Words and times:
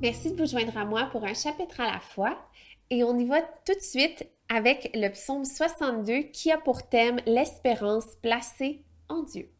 Merci 0.00 0.30
de 0.30 0.40
vous 0.40 0.48
joindre 0.48 0.78
à 0.78 0.84
moi 0.84 1.08
pour 1.10 1.24
un 1.24 1.34
chapitre 1.34 1.80
à 1.80 1.92
la 1.92 1.98
fois 1.98 2.38
et 2.88 3.02
on 3.02 3.18
y 3.18 3.24
va 3.24 3.42
tout 3.42 3.74
de 3.74 3.80
suite 3.80 4.28
avec 4.48 4.92
le 4.94 5.08
psaume 5.08 5.44
62 5.44 6.30
qui 6.32 6.52
a 6.52 6.58
pour 6.58 6.88
thème 6.88 7.18
l'espérance 7.26 8.14
placée 8.22 8.84
en 9.08 9.24
Dieu. 9.24 9.50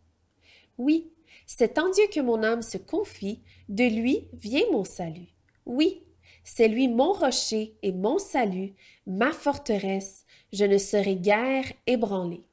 Oui, 0.78 1.10
c'est 1.44 1.76
en 1.80 1.90
Dieu 1.90 2.04
que 2.12 2.20
mon 2.20 2.44
âme 2.44 2.62
se 2.62 2.78
confie, 2.78 3.42
de 3.68 3.82
lui 3.82 4.28
vient 4.32 4.62
mon 4.70 4.84
salut. 4.84 5.34
Oui, 5.66 6.04
c'est 6.44 6.68
lui 6.68 6.86
mon 6.86 7.12
rocher 7.12 7.76
et 7.82 7.90
mon 7.90 8.18
salut, 8.18 8.74
ma 9.08 9.32
forteresse, 9.32 10.24
je 10.52 10.64
ne 10.64 10.78
serai 10.78 11.16
guère 11.16 11.64
ébranlé. 11.88 12.44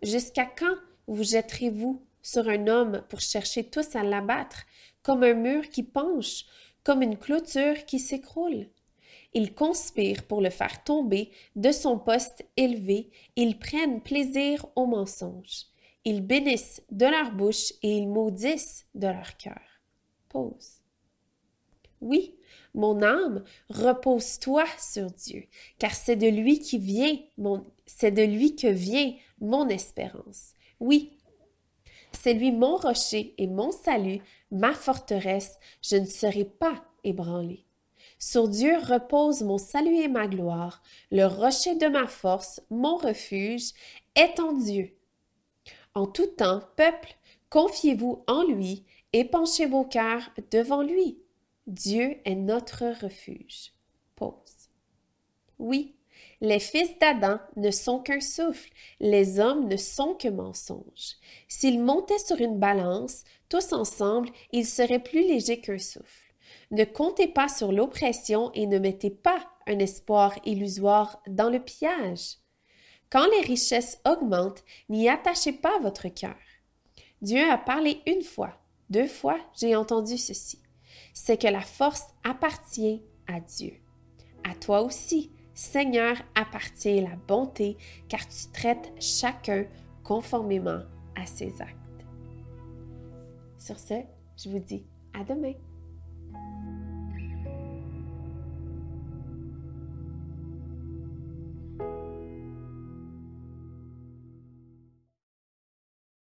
Jusqu'à 0.00 0.46
quand 0.46 0.76
vous 1.08 1.24
jetterez-vous 1.24 2.06
sur 2.22 2.48
un 2.48 2.68
homme 2.68 3.02
pour 3.08 3.20
chercher 3.20 3.64
tous 3.64 3.96
à 3.96 4.04
l'abattre, 4.04 4.64
comme 5.02 5.24
un 5.24 5.34
mur 5.34 5.68
qui 5.70 5.82
penche, 5.82 6.44
comme 6.84 7.02
une 7.02 7.16
clôture 7.16 7.84
qui 7.86 7.98
s'écroule? 7.98 8.68
Ils 9.32 9.54
conspirent 9.54 10.26
pour 10.26 10.40
le 10.40 10.50
faire 10.50 10.82
tomber 10.82 11.30
de 11.56 11.70
son 11.70 11.98
poste 11.98 12.44
élevé, 12.56 13.10
ils 13.36 13.58
prennent 13.58 14.00
plaisir 14.00 14.66
au 14.74 14.86
mensonge. 14.86 15.66
Ils 16.04 16.22
bénissent 16.22 16.82
de 16.90 17.06
leur 17.06 17.32
bouche 17.32 17.72
et 17.82 17.96
ils 17.96 18.08
maudissent 18.08 18.86
de 18.94 19.06
leur 19.06 19.36
cœur. 19.36 19.60
Pause. 20.28 20.80
Oui, 22.00 22.34
mon 22.74 23.02
âme, 23.02 23.44
repose-toi 23.68 24.64
sur 24.78 25.10
Dieu, 25.10 25.44
car 25.78 25.94
c'est 25.94 26.16
de 26.16 26.28
lui 26.28 26.58
qui 26.58 26.78
vient 26.78 27.18
mon, 27.36 27.66
c'est 27.84 28.10
de 28.10 28.22
lui 28.22 28.56
que 28.56 28.68
vient 28.68 29.12
mon 29.40 29.68
espérance. 29.68 30.54
Oui, 30.78 31.18
c'est 32.22 32.34
lui 32.34 32.52
mon 32.52 32.76
rocher 32.76 33.34
et 33.38 33.46
mon 33.46 33.70
salut, 33.70 34.20
ma 34.50 34.74
forteresse, 34.74 35.58
je 35.82 35.96
ne 35.96 36.04
serai 36.04 36.44
pas 36.44 36.84
ébranlé. 37.02 37.64
Sur 38.18 38.48
Dieu 38.48 38.76
repose 38.76 39.42
mon 39.42 39.56
salut 39.56 39.96
et 39.96 40.08
ma 40.08 40.26
gloire, 40.26 40.82
le 41.10 41.24
rocher 41.24 41.76
de 41.76 41.86
ma 41.86 42.06
force, 42.06 42.60
mon 42.68 42.96
refuge, 42.96 43.70
est 44.16 44.38
en 44.38 44.52
Dieu. 44.52 44.94
En 45.94 46.06
tout 46.06 46.26
temps, 46.26 46.60
peuple, 46.76 47.16
confiez-vous 47.48 48.22
en 48.26 48.42
lui 48.44 48.84
et 49.14 49.24
penchez 49.24 49.64
vos 49.64 49.84
cœurs 49.84 50.30
devant 50.50 50.82
lui. 50.82 51.22
Dieu 51.66 52.18
est 52.26 52.34
notre 52.34 52.84
refuge. 53.02 53.72
Pause. 54.16 54.68
Oui, 55.58 55.96
les 56.40 56.58
fils 56.58 56.90
d'Adam 56.98 57.38
ne 57.56 57.70
sont 57.70 58.00
qu'un 58.00 58.20
souffle, 58.20 58.70
les 59.00 59.40
hommes 59.40 59.68
ne 59.68 59.76
sont 59.76 60.14
que 60.14 60.28
mensonges. 60.28 61.16
S'ils 61.48 61.82
montaient 61.82 62.18
sur 62.18 62.40
une 62.40 62.58
balance, 62.58 63.24
tous 63.48 63.72
ensemble, 63.72 64.30
ils 64.52 64.66
seraient 64.66 65.02
plus 65.02 65.22
légers 65.22 65.60
qu'un 65.60 65.78
souffle. 65.78 66.34
Ne 66.70 66.84
comptez 66.84 67.28
pas 67.28 67.48
sur 67.48 67.72
l'oppression 67.72 68.50
et 68.54 68.66
ne 68.66 68.78
mettez 68.78 69.10
pas 69.10 69.40
un 69.66 69.78
espoir 69.78 70.34
illusoire 70.44 71.22
dans 71.26 71.50
le 71.50 71.60
pillage. 71.60 72.36
Quand 73.10 73.26
les 73.26 73.46
richesses 73.46 74.00
augmentent, 74.06 74.64
n'y 74.88 75.08
attachez 75.08 75.52
pas 75.52 75.78
votre 75.80 76.08
cœur. 76.08 76.36
Dieu 77.22 77.50
a 77.50 77.58
parlé 77.58 78.00
une 78.06 78.22
fois, 78.22 78.54
deux 78.88 79.06
fois, 79.06 79.38
j'ai 79.58 79.76
entendu 79.76 80.16
ceci 80.16 80.60
c'est 81.12 81.40
que 81.40 81.48
la 81.48 81.60
force 81.60 82.04
appartient 82.24 83.02
à 83.26 83.40
Dieu. 83.40 83.74
À 84.44 84.54
toi 84.54 84.82
aussi, 84.82 85.32
Seigneur, 85.54 86.16
appartient 86.34 87.00
la 87.00 87.16
bonté, 87.28 87.76
car 88.08 88.20
tu 88.20 88.50
traites 88.52 88.92
chacun 89.00 89.64
conformément 90.04 90.80
à 91.16 91.26
ses 91.26 91.60
actes. 91.60 91.76
Sur 93.58 93.78
ce, 93.78 93.94
je 94.36 94.48
vous 94.48 94.58
dis 94.58 94.84
à 95.12 95.24
demain. 95.24 95.52